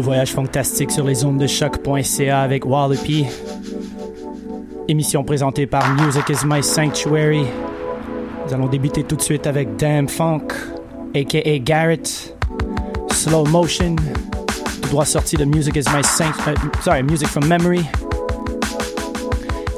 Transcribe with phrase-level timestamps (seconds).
[0.00, 3.26] Voyage fantastique sur les ondes de choc.ca avec Wallopy.
[4.88, 7.44] Émission présentée par Music is My Sanctuary.
[8.46, 10.48] Nous allons débuter tout de suite avec Damn Funk,
[11.14, 12.36] aka Garrett.
[13.10, 13.96] Slow Motion,
[14.82, 16.56] tout droit sorti de Music is My Sanctuary.
[16.82, 17.84] sorry, Music from Memory.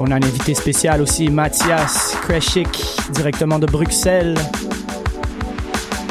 [0.00, 2.68] On a un invité spécial aussi, Mathias Kreshik,
[3.12, 4.36] directement de Bruxelles.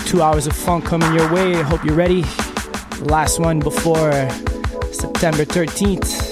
[0.06, 1.62] Two hours of funk coming your way.
[1.64, 2.24] Hope you're ready.
[3.00, 4.12] The last one before
[4.92, 6.27] September 13th.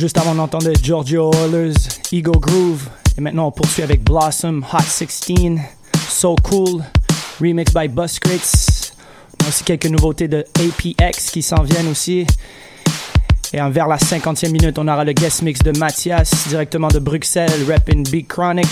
[0.00, 1.74] Juste avant, on entendait Giorgio Oilers,
[2.10, 2.88] Ego Groove.
[3.18, 5.58] Et maintenant, on poursuit avec Blossom, Hot 16,
[6.08, 6.82] So Cool,
[7.38, 8.94] remix by Buscrates.
[9.38, 12.26] On a aussi quelques nouveautés de APX qui s'en viennent aussi.
[13.52, 17.66] Et vers la 50e minute, on aura le guest mix de Mathias, directement de Bruxelles,
[17.68, 18.66] rapping Big Chronic.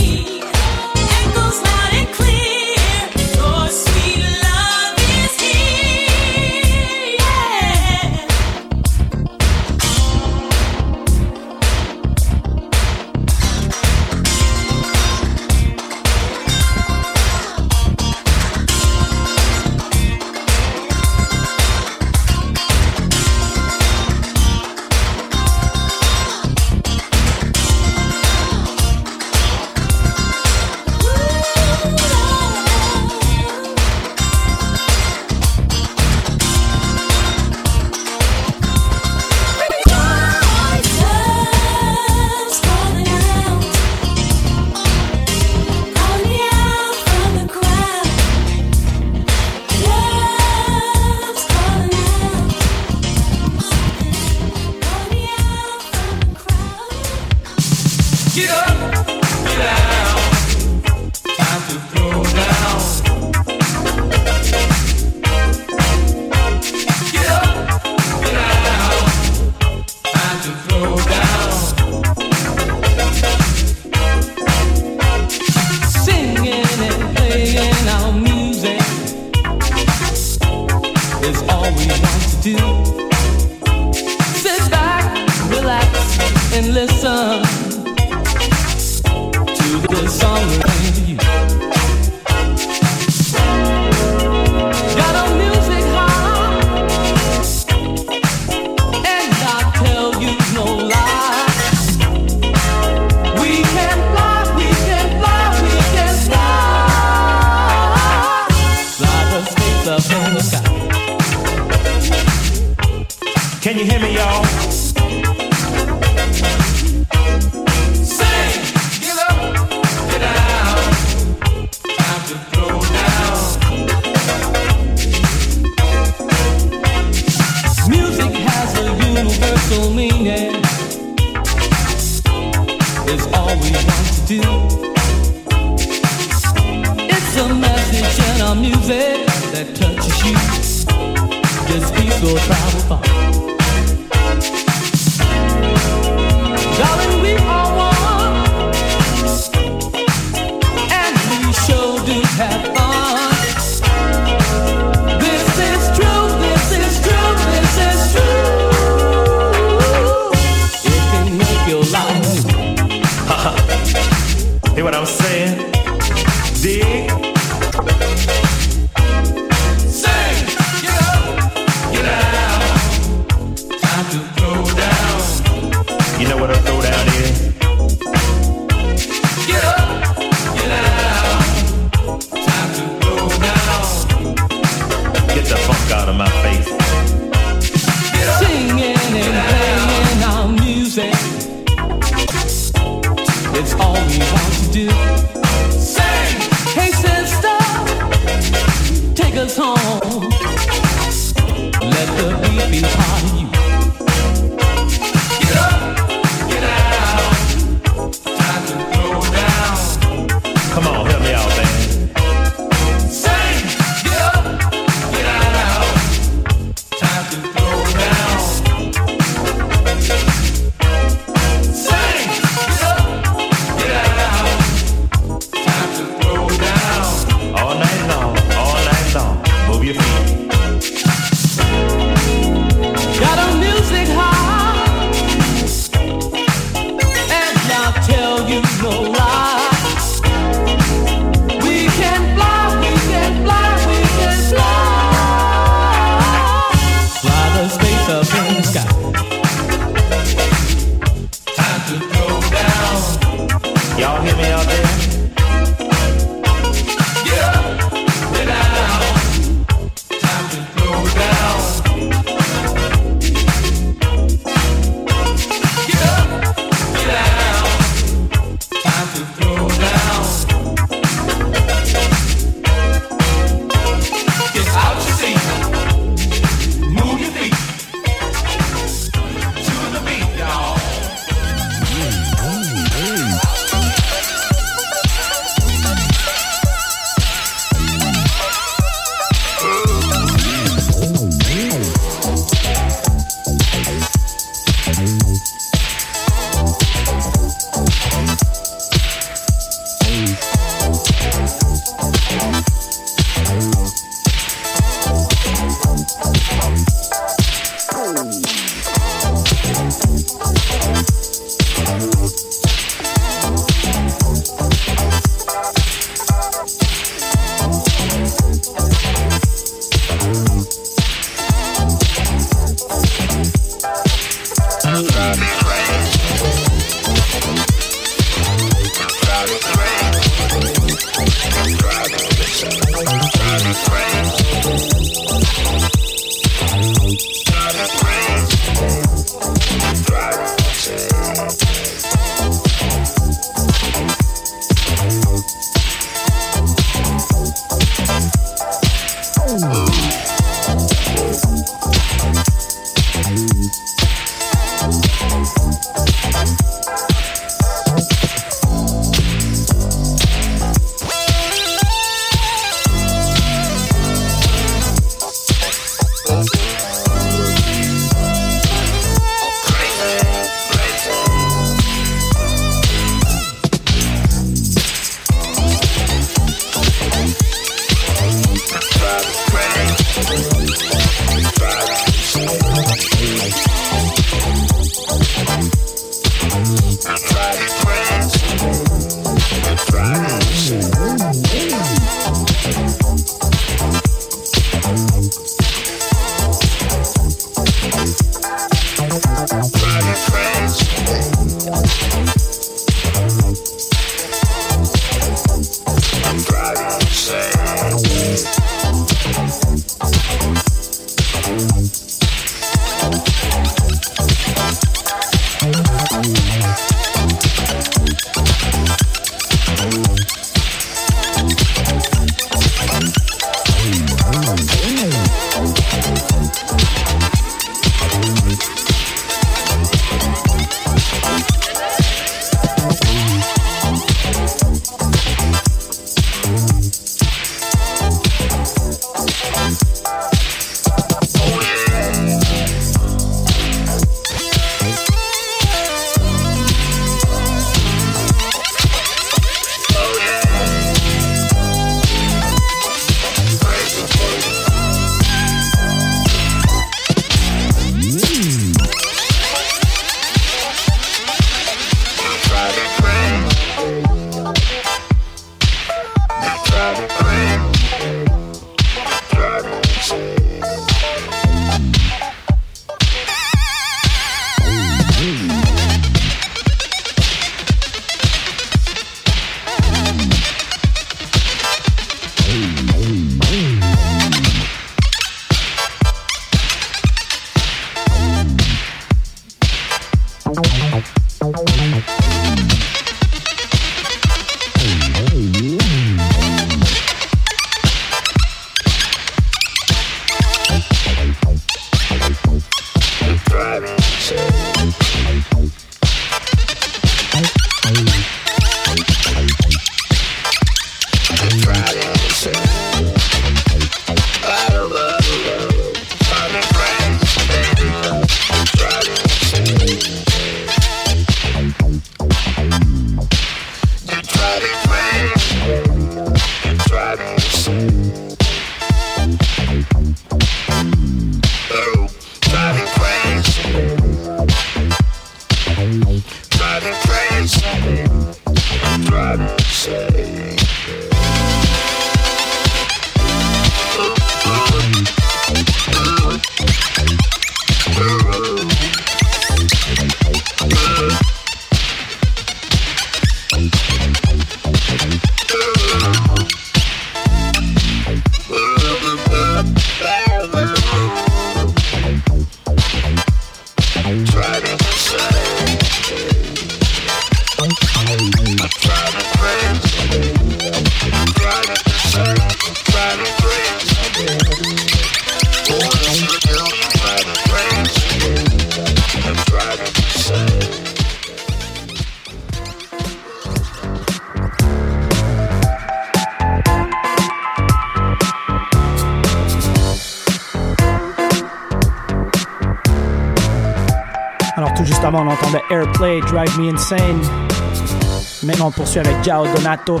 [599.68, 600.00] Donato,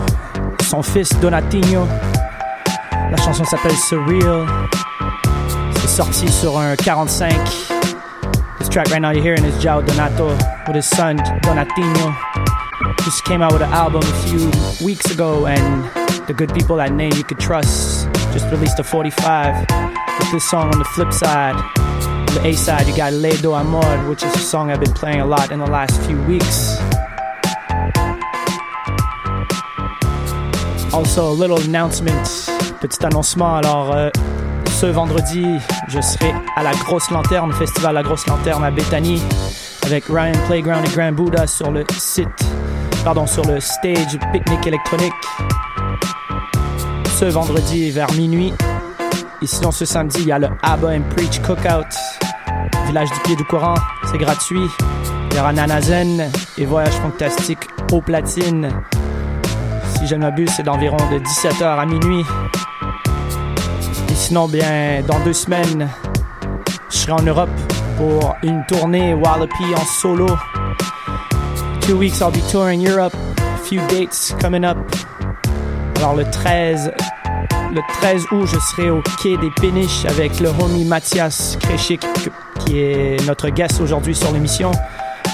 [0.62, 1.86] son fils Donatino.
[3.10, 4.46] La chanson s'appelle Surreal.
[5.74, 7.34] C'est sorti sur un 45.
[8.58, 10.28] This track right now you're hearing is Jao Donato
[10.66, 12.16] with his son Donatino.
[13.04, 14.50] Just came out with an album a few
[14.82, 15.84] weeks ago, and
[16.26, 19.66] the good people at Name You Could Trust just released a 45
[20.18, 21.56] with this song on the flip side.
[21.76, 25.20] On the A side, you got Ledo Amor, which is a song I've been playing
[25.20, 26.78] a lot in the last few weeks.
[30.98, 33.54] Also, a little announcement, petit annoncement.
[33.58, 34.10] Alors, euh,
[34.80, 35.46] ce vendredi,
[35.86, 39.22] je serai à la Grosse Lanterne, Festival La Grosse Lanterne à Bethany,
[39.86, 42.26] avec Ryan Playground et Grand Buddha sur le site,
[43.04, 45.12] pardon, sur le stage pique-nique électronique.
[47.16, 48.52] Ce vendredi vers minuit.
[49.40, 51.94] Et sinon, ce samedi, il y a le Abba and Preach Cookout,
[52.88, 53.76] village du pied du courant.
[54.10, 54.66] C'est gratuit.
[55.30, 56.28] Il y aura Nanazen
[56.58, 58.72] et Voyage Fantastique au platine.
[59.98, 62.24] Si je ne m'abuse, c'est d'environ de 17h à minuit.
[64.08, 65.88] Et sinon, bien, dans deux semaines,
[66.88, 67.50] je serai en Europe
[67.96, 70.28] pour une tournée Wallopy en solo.
[71.80, 73.12] Two weeks, I'll be touring Europe.
[73.64, 74.78] Few dates coming up.
[75.96, 76.92] Alors, le 13,
[77.74, 82.06] le 13 août, je serai au quai des Péniches avec le homie Mathias Kreshik,
[82.60, 84.70] qui est notre guest aujourd'hui sur l'émission.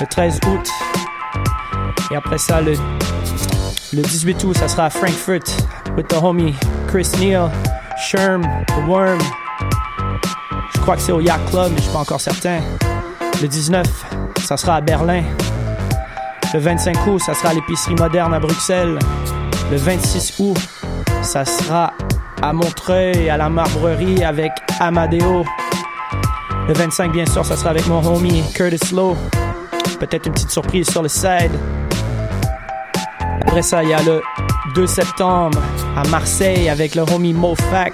[0.01, 0.71] Le 13 août.
[2.11, 2.75] Et après ça, le,
[3.95, 5.45] Le 18 août, ça sera à Frankfurt
[5.97, 6.53] with the homie
[6.89, 7.49] Chris Neal,
[7.97, 9.21] Sherm, The Worm.
[10.75, 12.59] Je crois que c'est au Yacht Club, mais je suis pas encore certain.
[13.41, 13.87] Le 19,
[14.45, 15.23] ça sera à Berlin.
[16.53, 18.99] Le 25 août, ça sera à l'épicerie moderne à Bruxelles.
[19.71, 20.59] Le 26 août,
[21.23, 21.93] ça sera
[22.43, 25.45] à Montreuil, à la Marbrerie avec Amadeo.
[26.67, 29.17] Le 25, bien sûr, ça sera avec mon homie Curtis Lowe.
[30.01, 31.53] Peut-être une petite surprise sur le side.
[33.47, 34.23] Après ça, il y a le
[34.75, 35.59] 2 septembre
[35.97, 37.93] à Marseille avec le homie Mofac.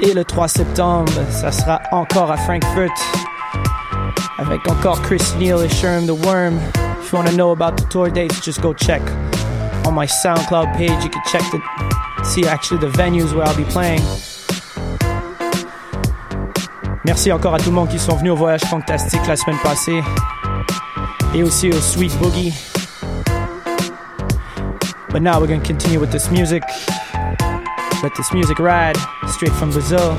[0.00, 2.92] Et le 3 septembre, ça sera encore à Frankfurt
[4.38, 6.58] avec encore Chris Neal et Sherm the Worm.
[7.00, 9.02] If you want to know about the tour dates, just go check
[9.86, 11.02] on my SoundCloud page.
[11.02, 11.60] You can check the
[12.24, 14.02] see actually the venues where I'll be playing.
[17.04, 20.02] Merci encore à tout le monde qui sont venus au voyage fantastique la semaine passée
[21.34, 22.52] et aussi au Sweet Boogie.
[25.14, 26.64] But now we're gonna continue with this music.
[28.02, 28.96] Let this music ride
[29.28, 30.18] straight from Brazil.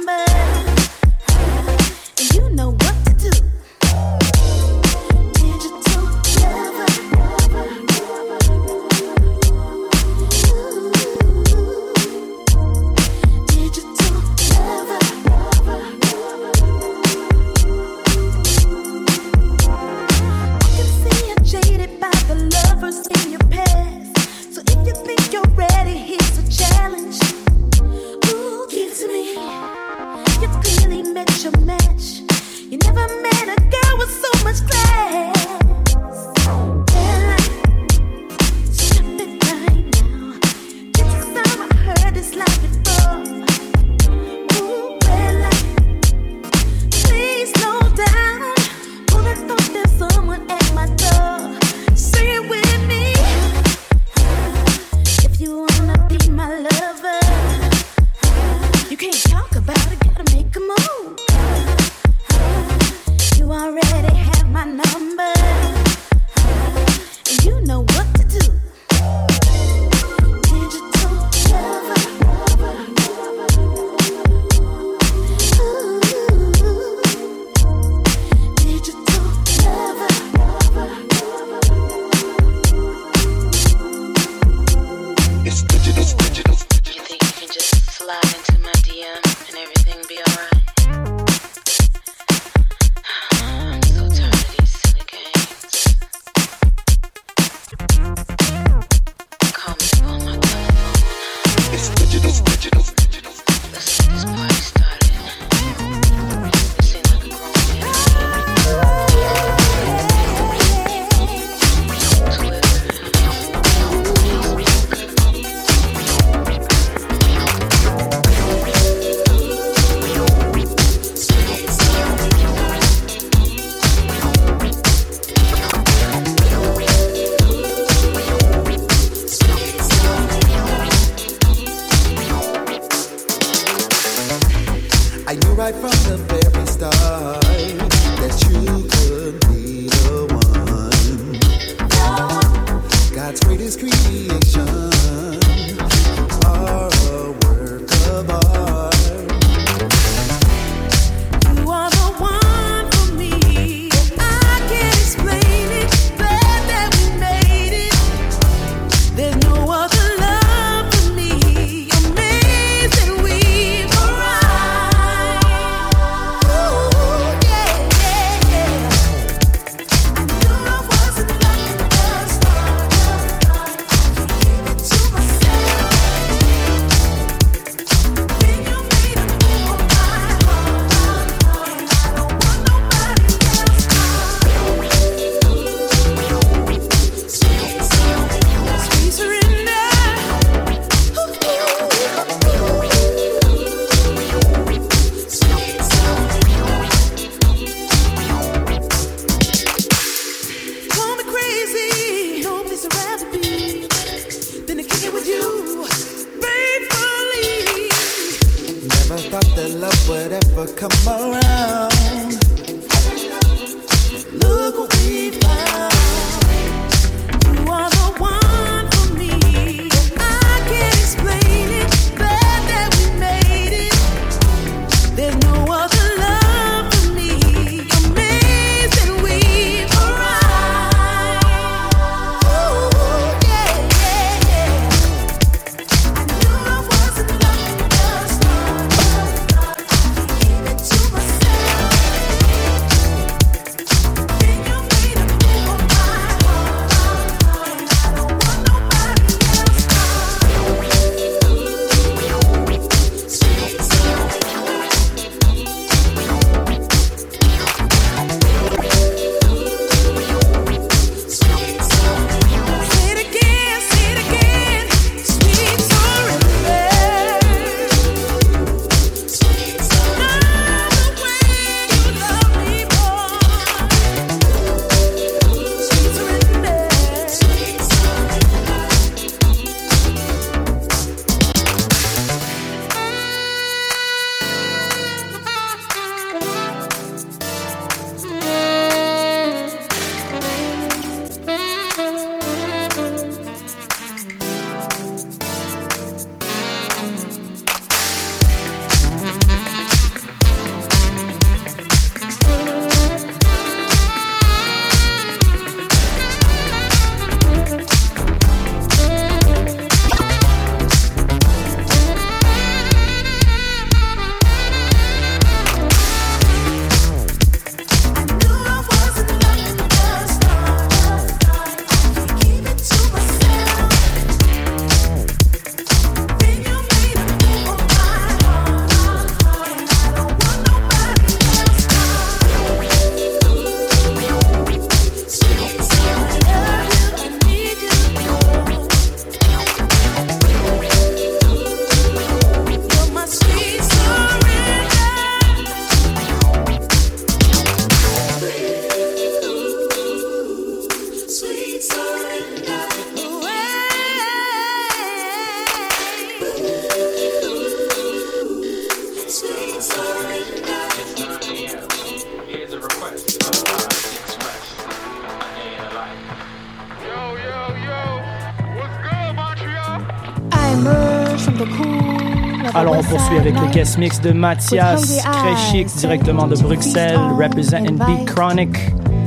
[373.91, 378.71] guest mix de Mathias, très chic, directement de Bruxelles, representing Beat Chronic.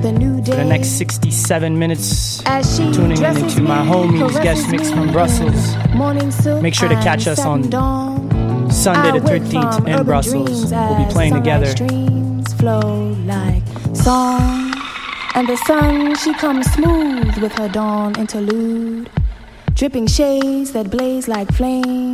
[0.00, 4.70] The new For the next 67 minutes, as she tuning in into my homies guest
[4.70, 5.76] mix from Brussels.
[6.62, 8.70] Make sure to catch us on dawn.
[8.70, 10.72] Sunday the 13th in Brussels.
[10.72, 11.66] We'll be playing together.
[11.66, 13.62] Streams flow like
[13.94, 14.72] song,
[15.34, 19.10] and the sun she comes smooth with her dawn interlude,
[19.74, 22.13] dripping shades that blaze like flames,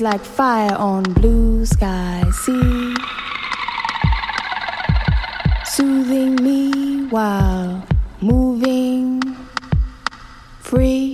[0.00, 2.94] like fire on blue sky sea,
[5.64, 7.86] soothing me while
[8.20, 9.20] moving
[10.60, 11.12] free.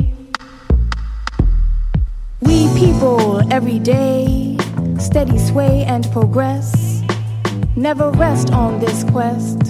[2.41, 4.57] We people every day,
[4.99, 7.03] steady sway and progress,
[7.76, 9.61] never rest on this quest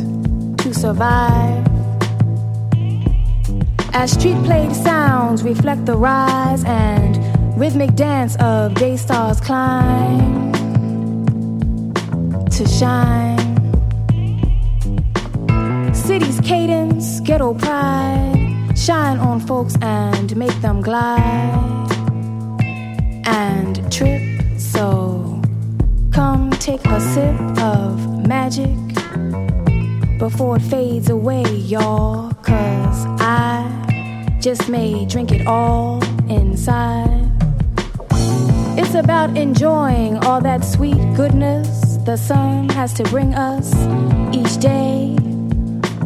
[0.58, 1.66] to survive.
[3.92, 10.52] As street played sounds reflect the rise and rhythmic dance of day stars climb
[12.50, 13.36] to shine.
[15.94, 21.90] City's cadence, ghetto pride, shine on folks and make them glide
[23.26, 24.22] and trip.
[24.58, 25.40] So
[26.12, 28.76] come take a sip of magic
[30.18, 32.32] before it fades away, y'all.
[32.42, 37.35] Cause I just may drink it all inside.
[38.96, 43.74] About enjoying all that sweet goodness the sun has to bring us
[44.34, 45.14] each day.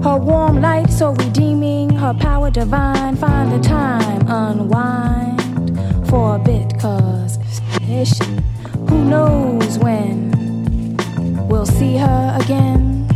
[0.03, 3.17] Her warm light so redeeming, her power divine.
[3.17, 5.79] Find the time, unwind
[6.09, 7.39] for a bit, cause
[8.89, 10.97] who knows when
[11.49, 13.07] we'll see her again.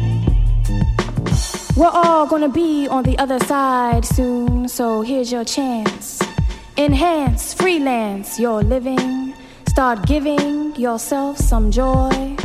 [1.77, 6.21] We're all gonna be on the other side soon, so here's your chance.
[6.77, 9.24] Enhance, freelance your living.
[9.75, 12.37] Start giving yourself some joy.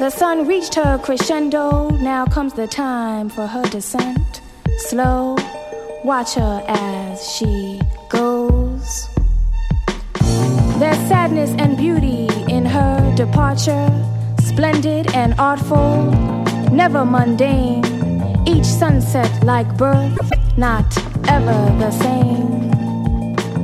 [0.00, 4.40] The sun reached her crescendo, now comes the time for her descent.
[4.88, 5.36] Slow,
[6.02, 9.08] watch her as she goes.
[10.80, 13.88] There's sadness and beauty in her departure,
[14.40, 16.10] splendid and artful,
[16.72, 17.84] never mundane.
[18.48, 20.18] Each sunset like birth,
[20.58, 20.86] not
[21.28, 22.81] ever the same.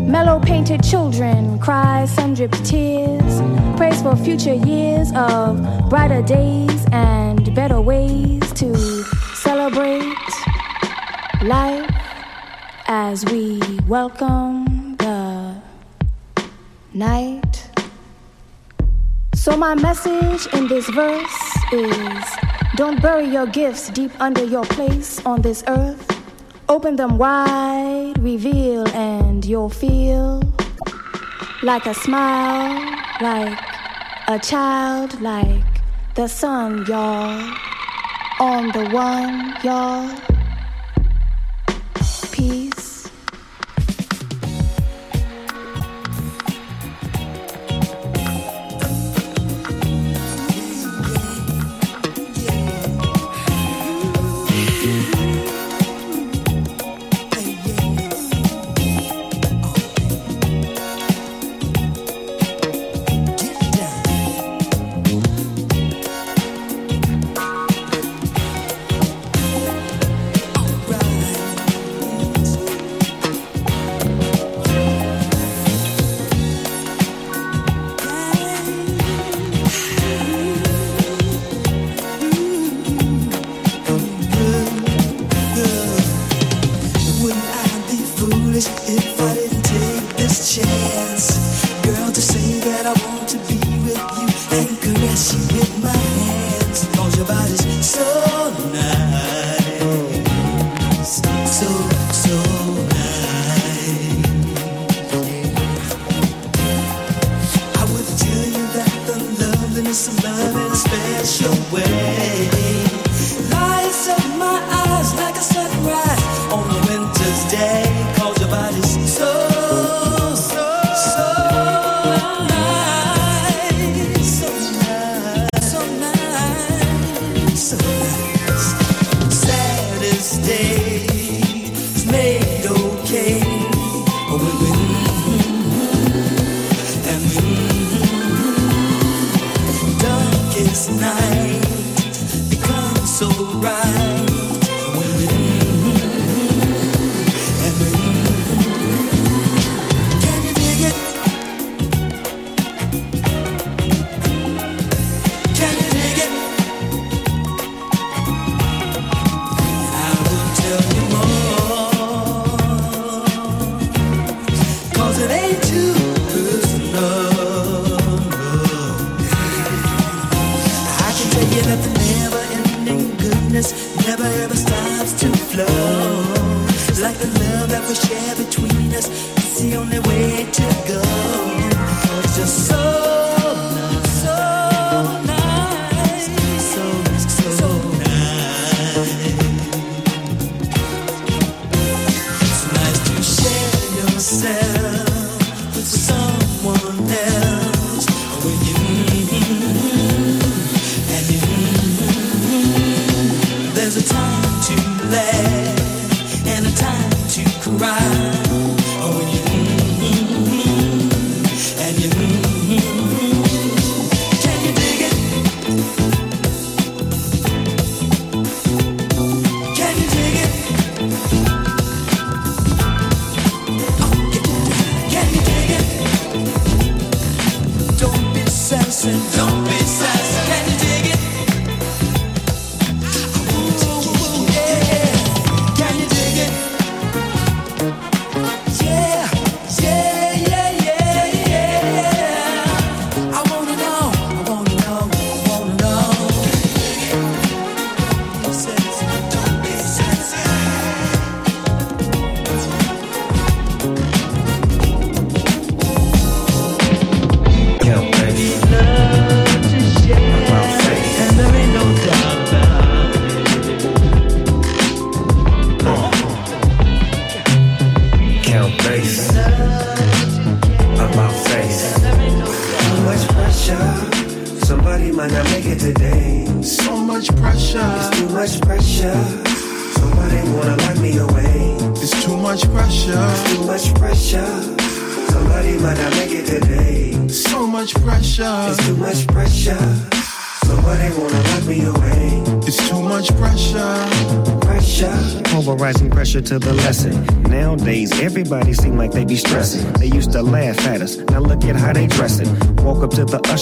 [0.09, 3.42] Mellow painted children cry sun dripped tears,
[3.76, 8.74] praise for future years of brighter days and better ways to
[9.34, 10.16] celebrate
[11.42, 11.90] life
[12.86, 15.61] as we welcome the
[16.94, 17.68] night.
[19.34, 22.24] So, my message in this verse is
[22.76, 26.17] don't bury your gifts deep under your place on this earth.
[26.70, 30.42] Open them wide, reveal, and you'll feel
[31.62, 32.78] like a smile,
[33.22, 33.58] like
[34.28, 35.64] a child, like
[36.14, 37.54] the sun, y'all.
[38.40, 40.38] On the one, y'all.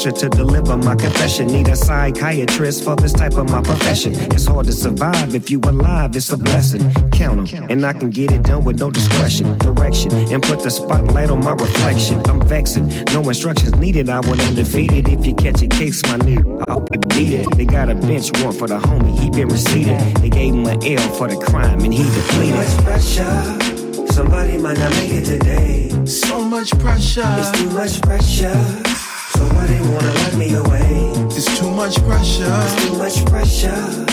[0.07, 1.47] Up to the usher to deliver my confession.
[1.49, 4.15] Need a psychiatrist for this type of my profession.
[4.33, 6.17] It's hard to survive if you alive.
[6.17, 6.93] It's a blessing.
[7.13, 10.71] Count 'em, and I can get it done with no discretion, direction, and put the
[10.71, 12.21] spotlight on my reflection.
[12.29, 12.93] I'm vexing.
[13.13, 14.09] No instructions needed.
[14.09, 15.09] I went undefeated.
[15.09, 16.81] If you catch a case, my nigga, I'll
[17.15, 17.57] beat it.
[17.57, 19.19] They got a bench warrant for the homie.
[19.19, 19.99] He been receipted.
[20.23, 22.67] They gave him an L for the crime, and he depleted.
[22.85, 23.59] pressure.
[24.11, 25.91] Somebody might not make it today.
[26.07, 27.29] So much pressure.
[27.39, 28.96] It's too much pressure.
[29.87, 31.13] Wanna lock me away.
[31.37, 32.45] It's too much pressure.
[32.45, 34.07] It's too much pressure.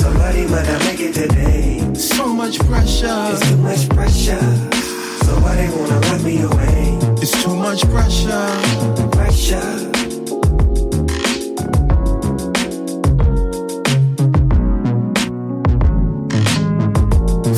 [0.00, 1.94] Somebody might not make it today.
[1.94, 3.28] So much pressure.
[3.32, 4.40] It's too much pressure.
[5.24, 6.98] Somebody wanna lock me away.
[7.20, 8.48] It's too much pressure.
[9.12, 9.92] Pressure.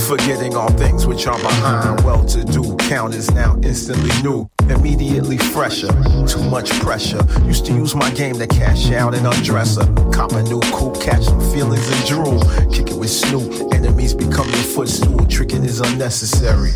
[0.09, 2.01] Forgetting all things which are behind.
[2.01, 4.50] Well to do count is now instantly new.
[4.71, 5.89] Immediately fresher.
[6.27, 7.21] Too much pressure.
[7.45, 9.87] Used to use my game to cash out and undress her.
[10.13, 12.41] Cop a new coupe, catch some feelings and drool.
[12.73, 13.75] Kick it with Snoop.
[13.75, 15.27] Enemies become your footstool.
[15.27, 16.71] Tricking is unnecessary.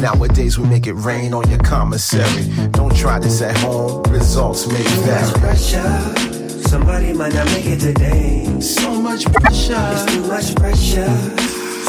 [0.00, 2.48] Nowadays we make it rain on your commissary.
[2.70, 4.02] Don't try this at home.
[4.04, 5.20] Results may vary.
[5.20, 6.68] Too much pressure.
[6.68, 8.60] Somebody might not make it today.
[8.60, 9.76] So much pressure.
[9.76, 11.08] It's too much pressure.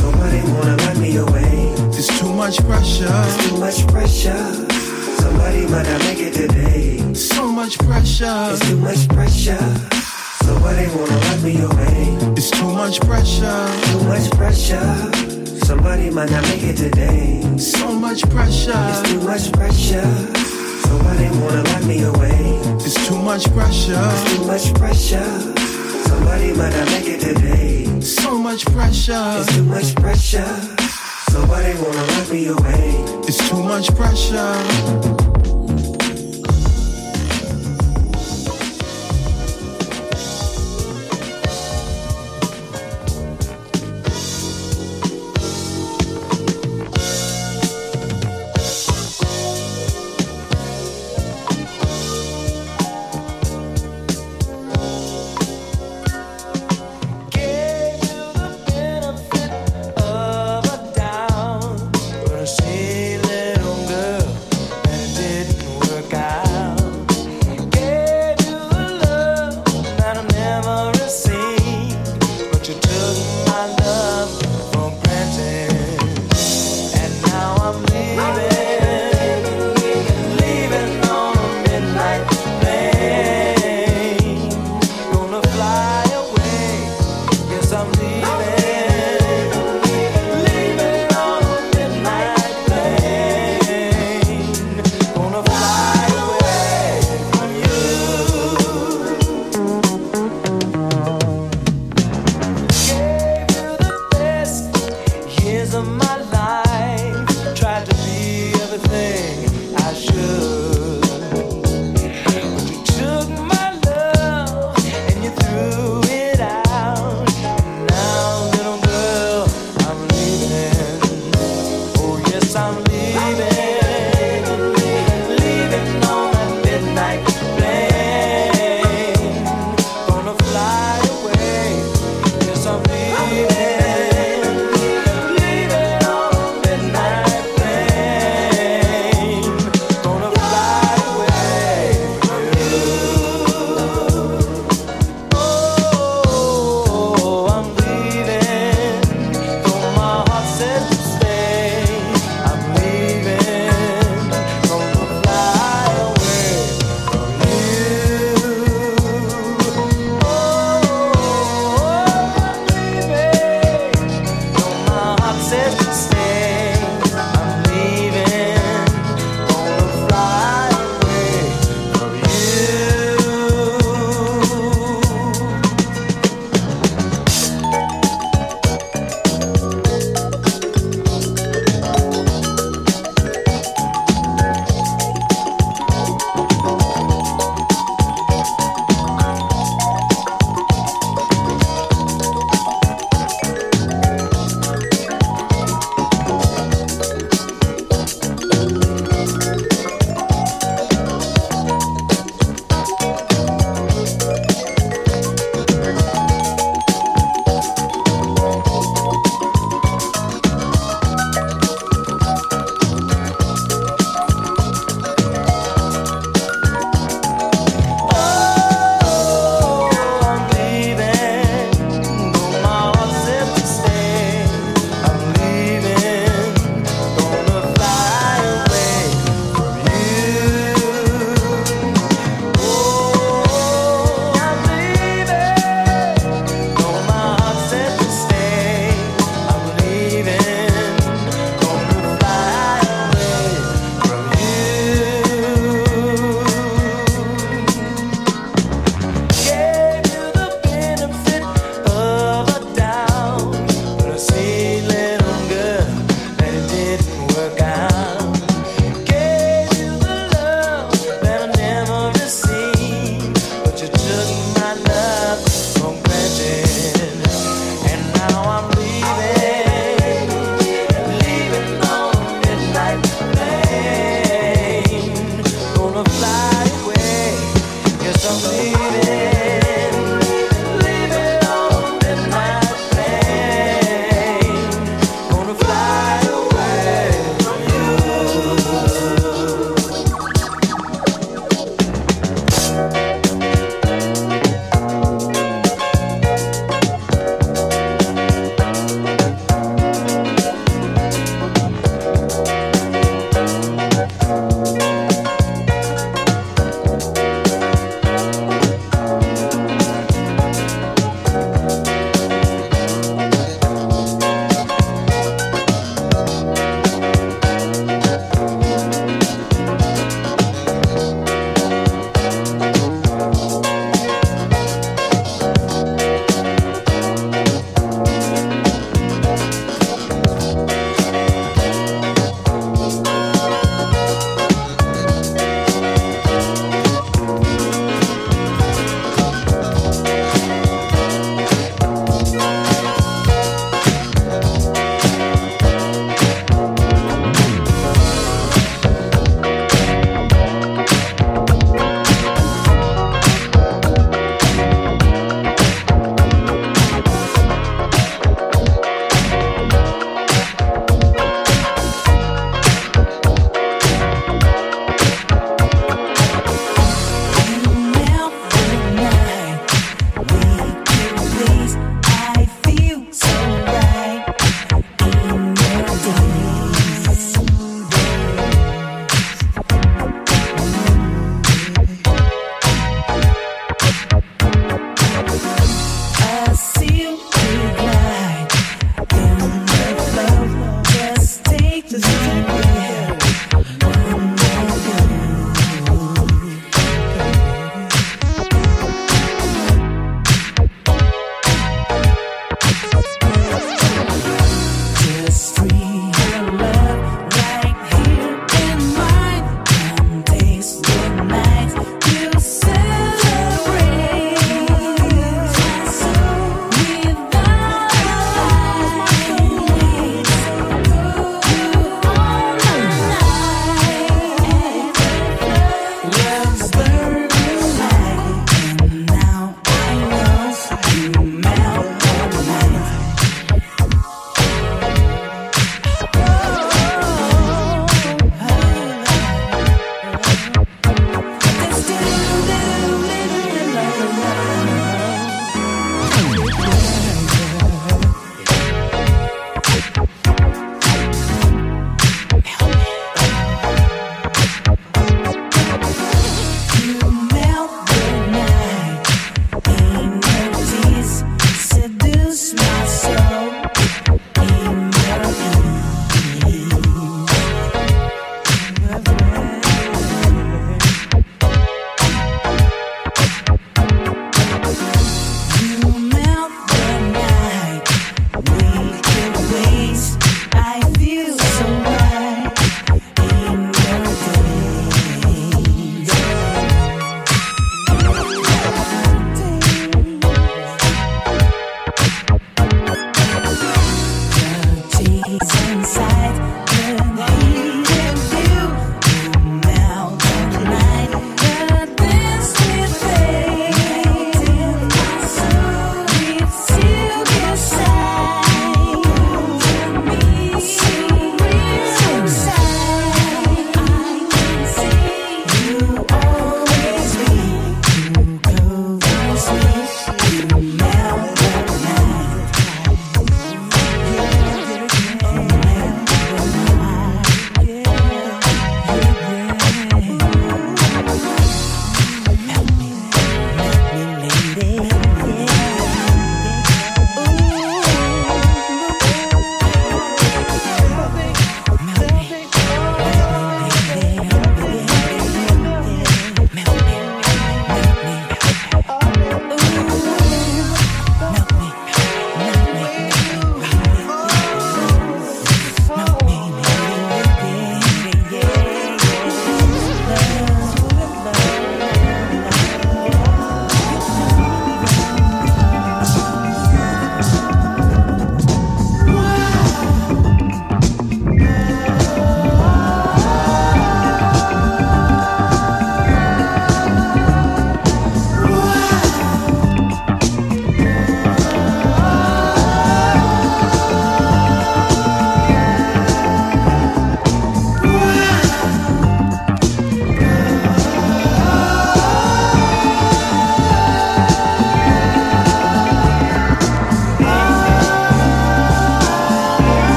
[0.00, 1.74] Somebody wanna lock me away.
[1.96, 3.06] It's too much pressure.
[3.08, 4.69] It's too much pressure.
[5.20, 7.14] Somebody might not make it today.
[7.14, 8.48] So much pressure.
[8.52, 9.58] It's too much pressure.
[10.44, 12.00] Somebody wanna lock me away.
[12.36, 13.60] It's too much pressure.
[13.90, 14.90] Too much pressure.
[15.68, 17.42] Somebody might not make it today.
[17.58, 18.72] So much pressure.
[18.90, 20.10] It's too much pressure.
[20.86, 22.40] Somebody wanna lock me away.
[22.86, 24.02] It's too much pressure.
[24.12, 25.30] It's too much pressure.
[26.08, 28.00] Somebody might not make it today.
[28.00, 29.22] So much pressure.
[29.38, 30.79] It's too much pressure.
[31.30, 33.04] Somebody wanna lock me away.
[33.28, 35.29] It's too much pressure.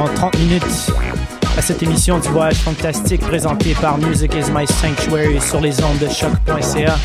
[0.00, 0.92] Environ 30 minutes
[1.58, 5.98] à cette émission du voyage fantastique présentée par Music is My Sanctuary sur les ondes
[5.98, 6.96] de choc.ca.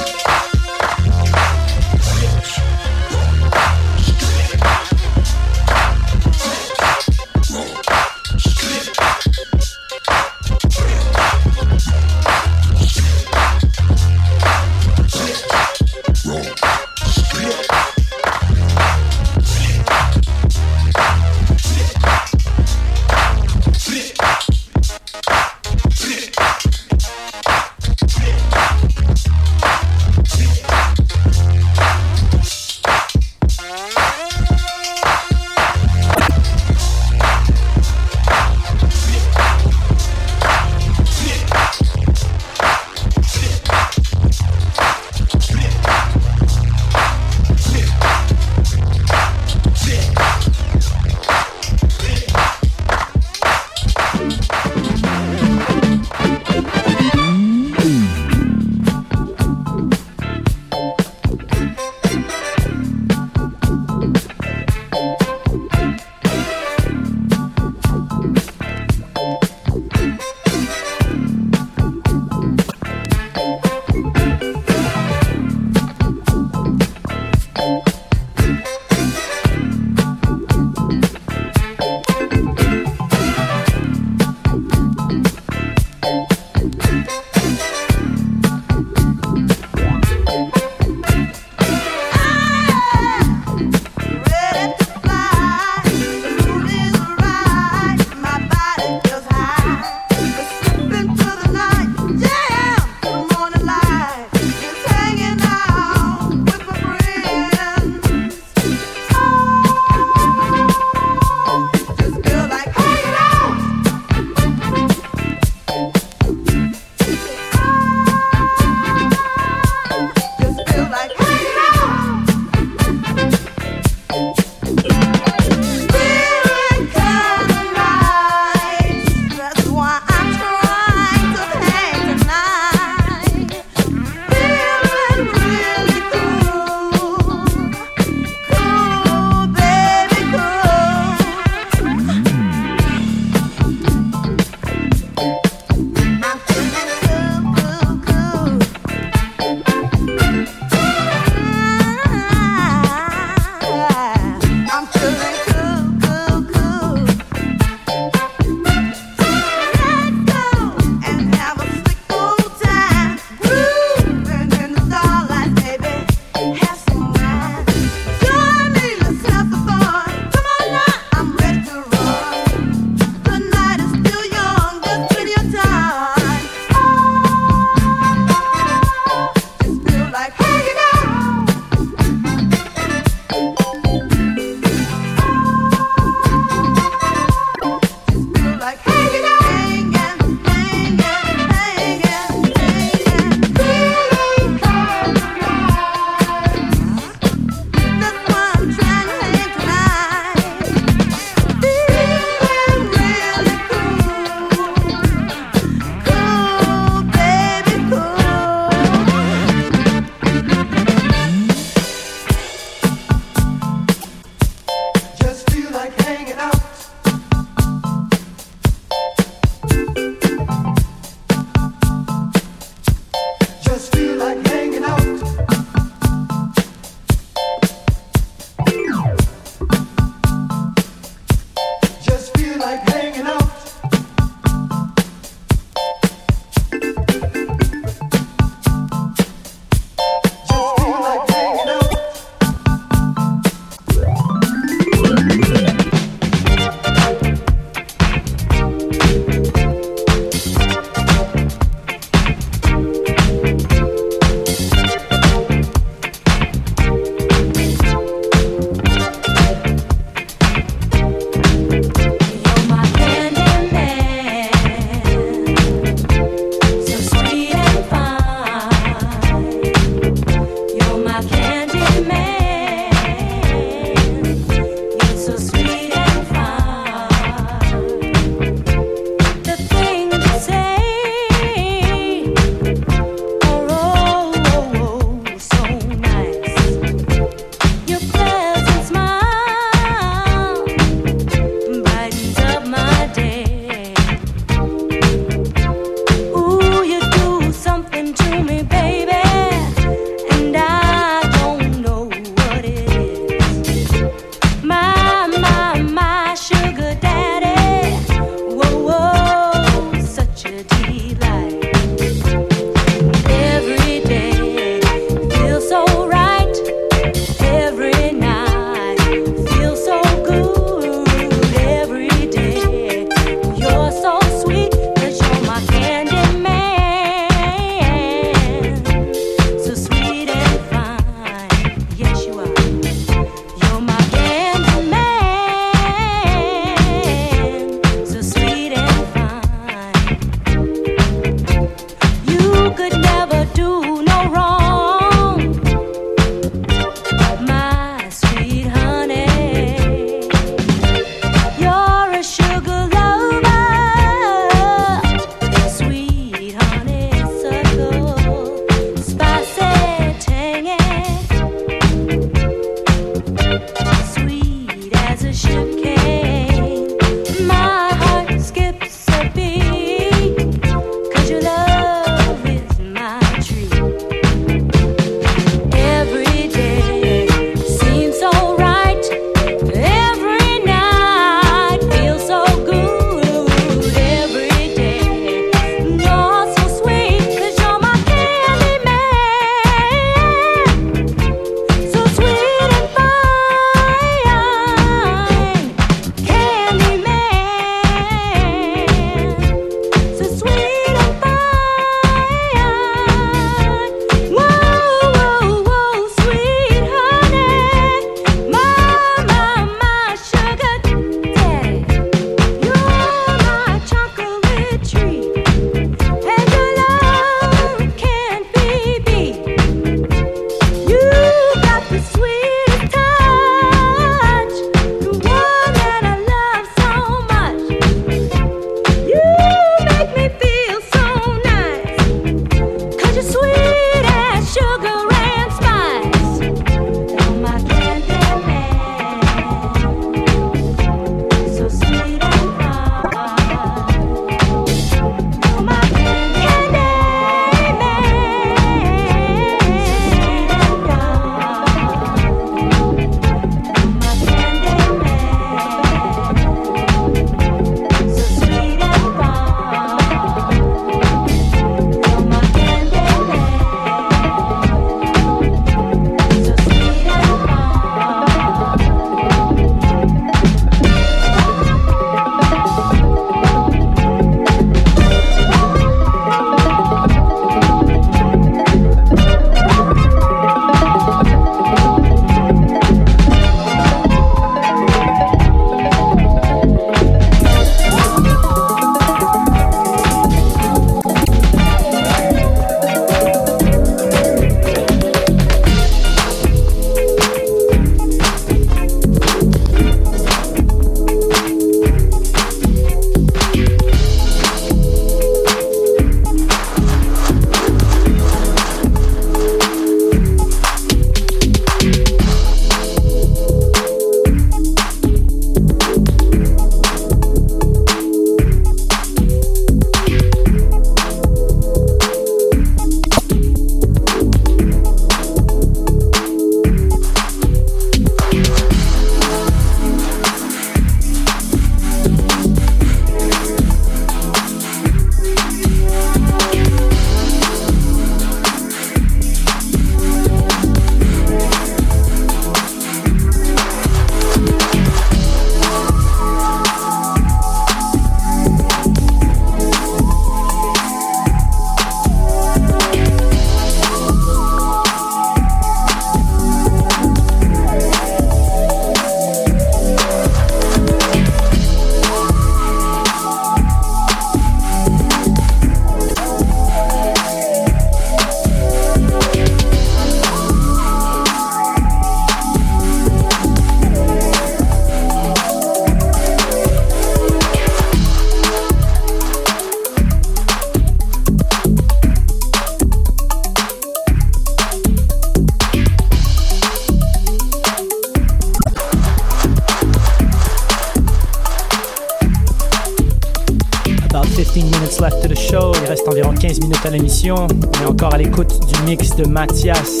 [594.34, 595.72] 15 minutes left to the show.
[595.82, 597.34] Il reste environ 15 minutes à l'émission.
[597.34, 600.00] On est encore à l'écoute du mix de Mathias,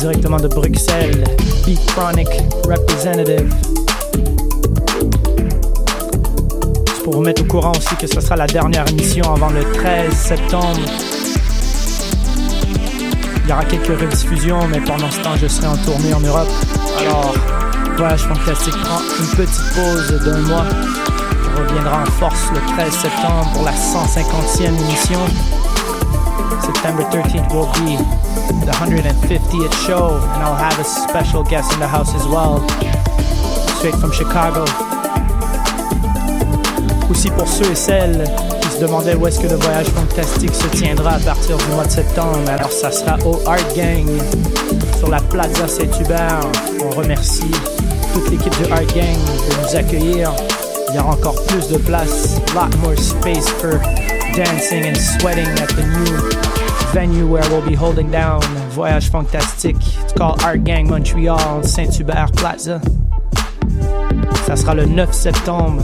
[0.00, 1.22] directement de Bruxelles.
[1.64, 2.28] Beat Chronic
[2.68, 3.48] Representative.
[6.88, 9.62] C'est pour vous mettre au courant aussi que ce sera la dernière émission avant le
[9.74, 10.80] 13 septembre.
[13.44, 16.48] Il y aura quelques rediffusions, mais pendant ce temps, je serai en tournée en Europe.
[16.98, 17.32] Alors,
[17.96, 20.64] Voyage Fantastique prend une petite pause d'un mois.
[21.56, 25.20] Reviendra en force le 13 septembre pour la 150e émission.
[26.60, 27.96] September 13th will be
[28.64, 32.60] the 150th show, and I'll have a special guest in the house as well,
[33.78, 34.64] straight from Chicago.
[37.10, 38.24] Aussi pour ceux et celles
[38.60, 41.86] qui se demandaient où est-ce que le voyage fantastique se tiendra à partir du mois
[41.86, 44.06] de septembre, alors ça sera au Art Gang
[44.98, 46.40] sur la Plaza Saint-Hubert.
[46.84, 47.50] On remercie
[48.12, 50.32] toute l'équipe de Art Gang de nous accueillir.
[50.88, 53.78] Il y aura encore plus de place, lot more space for
[54.34, 56.46] dancing and sweating at the new
[56.92, 58.40] venue where we'll be holding down
[58.70, 59.76] Voyage Fantastique.
[59.76, 62.80] It's called Art Gang Montreal, Saint-Hubert Plaza.
[64.46, 65.82] Ça sera le 9 septembre.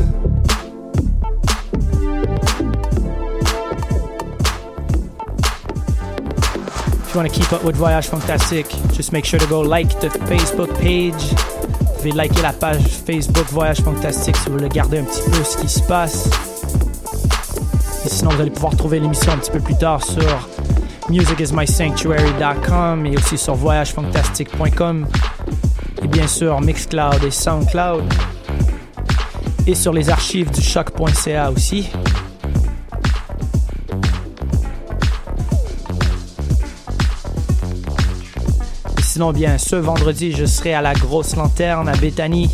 [7.03, 10.01] If you want to keep up with Voyage Fantastique, just make sure to go like
[10.01, 11.52] the Facebook page.
[12.03, 15.57] Pouvez liker la page Facebook Voyage Fantastique si vous voulez garder un petit peu ce
[15.57, 16.29] qui se passe.
[18.05, 20.49] Et sinon, vous allez pouvoir trouver l'émission un petit peu plus tard sur
[21.09, 25.07] musicismysanctuary.com et aussi sur voyagefantastique.com
[26.03, 28.03] et bien sûr Mixcloud et Soundcloud
[29.69, 31.89] et sur les archives du choc.ca aussi.
[39.31, 42.53] Bien, ce vendredi, je serai à la Grosse Lanterne à Béthanie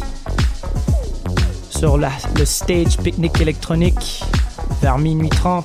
[1.70, 4.23] sur le stage pique-nique électronique
[4.82, 5.65] vers minuit 30.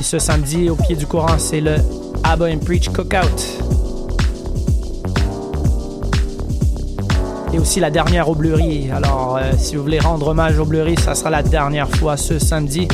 [0.00, 1.76] Et ce samedi, au pied du courant, c'est le
[2.24, 3.62] Abba and Preach Cookout.
[7.52, 8.90] Et aussi la dernière au Bleury.
[8.90, 12.40] Alors, euh, si vous voulez rendre hommage au Bleury, ça sera la dernière fois ce
[12.40, 12.88] samedi.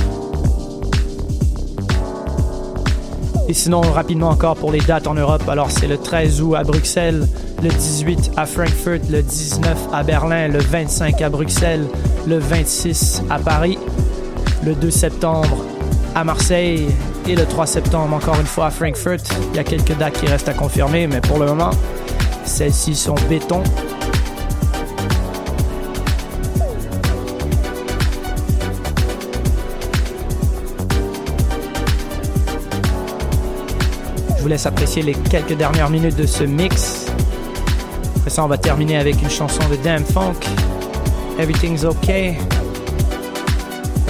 [3.50, 6.62] Et sinon, rapidement encore pour les dates en Europe, alors c'est le 13 août à
[6.62, 7.26] Bruxelles,
[7.60, 11.84] le 18 à Frankfurt, le 19 à Berlin, le 25 à Bruxelles,
[12.28, 13.76] le 26 à Paris,
[14.64, 15.64] le 2 septembre
[16.14, 16.86] à Marseille
[17.26, 19.28] et le 3 septembre encore une fois à Frankfurt.
[19.52, 21.70] Il y a quelques dates qui restent à confirmer, mais pour le moment,
[22.44, 23.64] celles-ci sont béton.
[34.40, 37.04] Je vous laisse apprécier les quelques dernières minutes de ce mix.
[38.16, 40.40] Après ça, on va terminer avec une chanson de Damn Funk.
[41.38, 42.38] Everything's okay.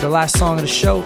[0.00, 1.02] The last song of the show.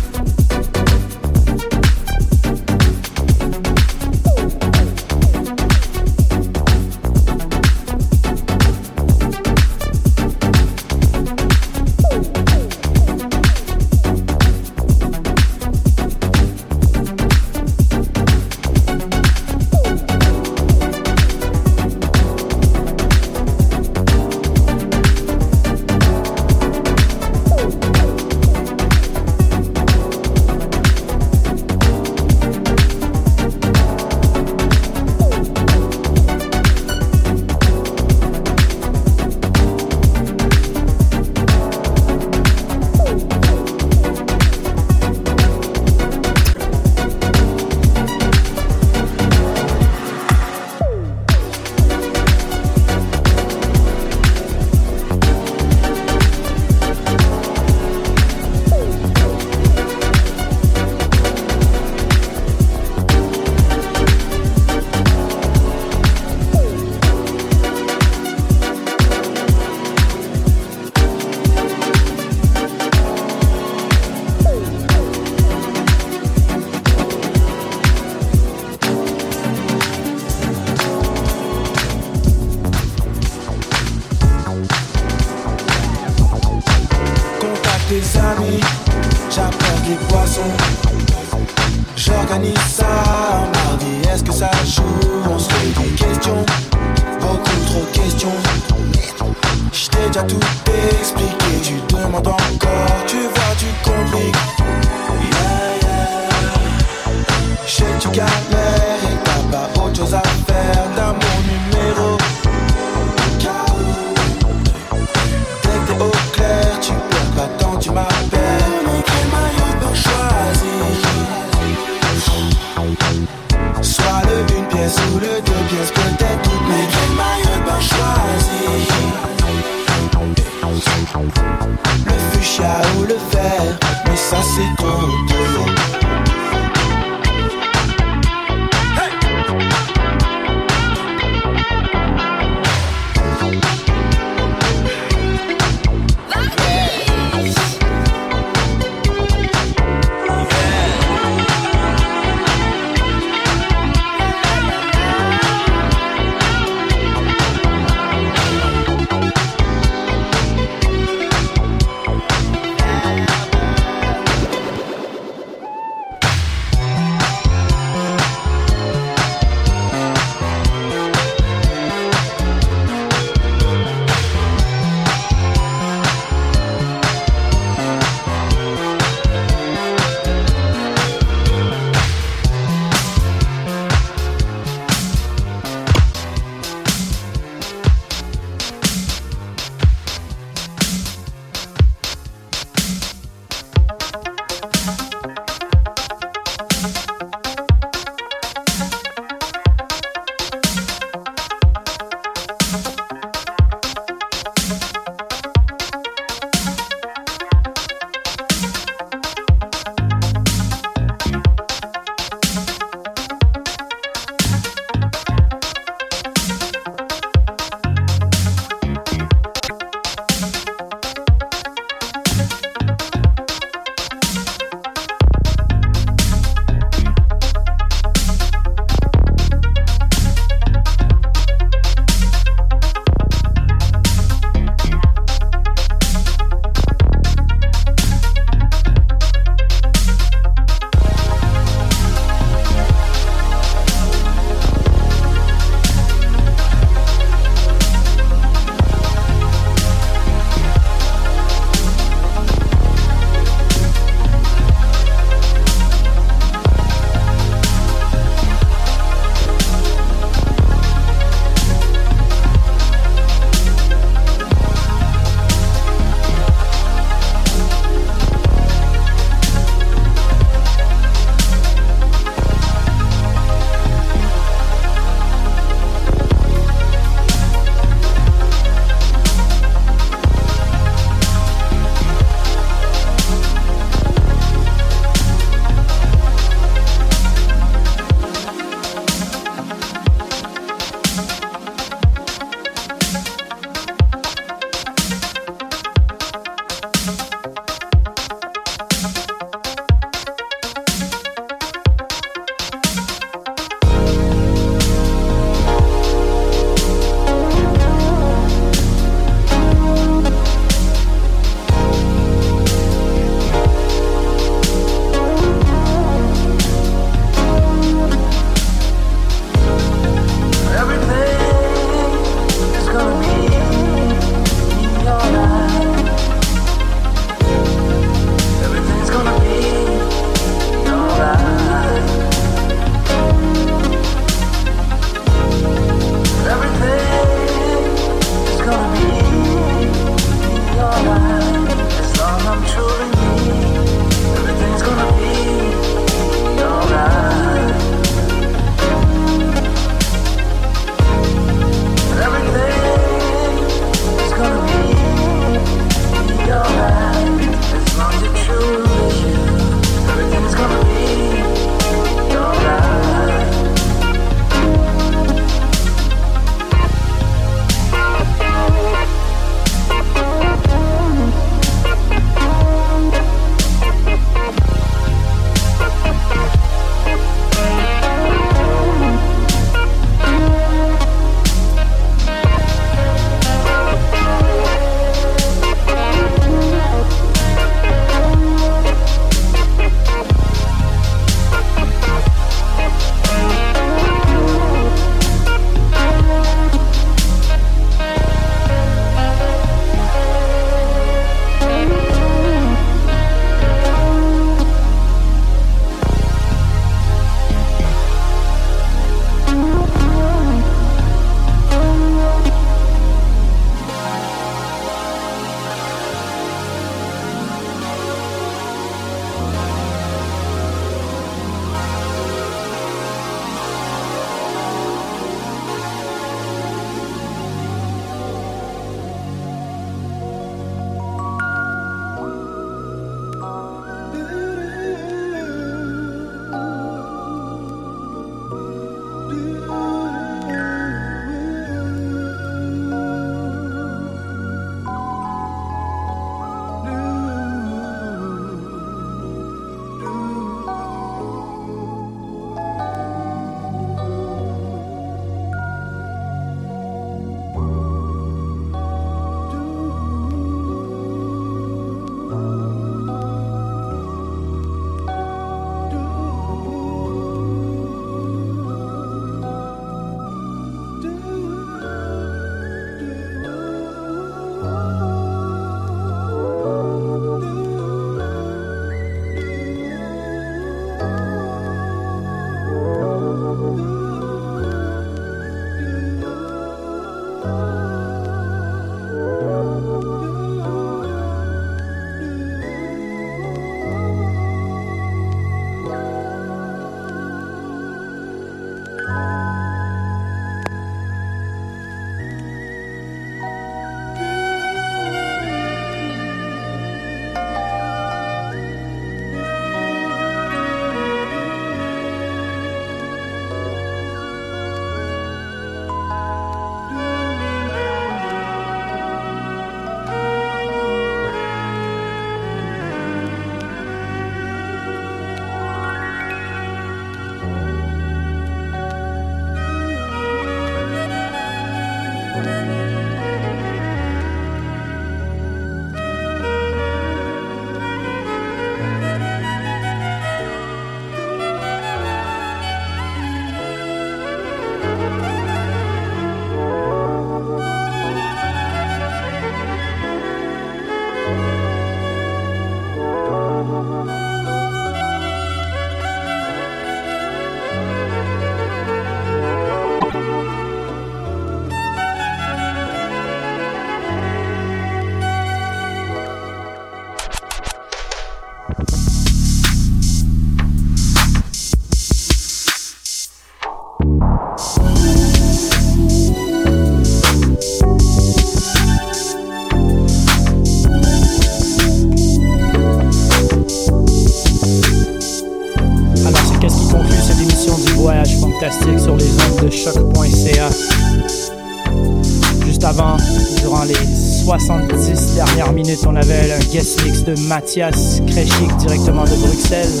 [596.06, 600.00] On avait un guest mix de Mathias Kreshik directement de Bruxelles.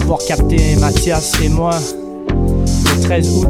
[0.00, 1.78] Pouvoir capter Mathias et moi
[2.28, 3.48] le 13 août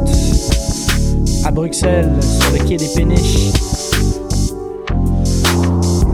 [1.45, 3.51] à Bruxelles sur le quai des Péniches.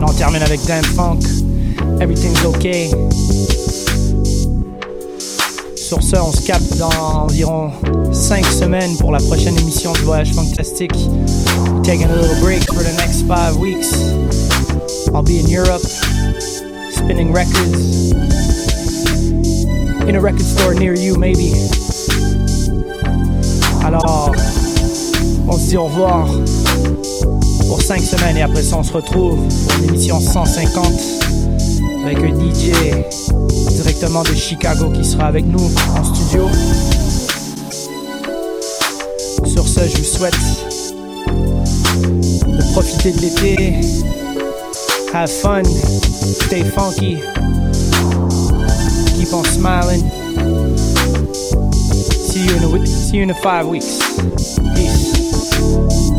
[0.00, 1.20] Là, on termine avec Dan Funk.
[2.00, 2.90] Everything's okay.
[5.76, 6.90] Sur ce, on se capte dans
[7.24, 7.70] environ
[8.12, 10.96] 5 semaines pour la prochaine émission du Voyage Fantastique.
[11.82, 14.47] Taking a little break for the next 5 weeks.
[15.14, 15.82] I'll be in Europe,
[16.90, 18.12] spinning records.
[20.02, 21.52] In a record store near you, maybe.
[23.84, 24.34] Alors,
[25.46, 26.28] on se dit au revoir
[27.66, 30.92] pour 5 semaines et après ça, on se retrouve pour l'émission 150
[32.04, 32.72] avec un DJ
[33.70, 36.48] directement de Chicago qui sera avec nous en studio.
[39.46, 40.38] Sur ce, je vous souhaite
[42.46, 43.80] de profiter de l'été.
[45.12, 47.16] Have fun, stay funky,
[49.16, 50.00] keep on smiling.
[52.28, 53.98] See you in a, see you in five weeks.
[54.76, 56.17] Peace.